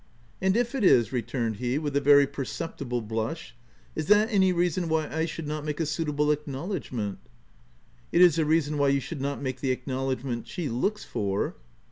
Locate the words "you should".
8.87-9.21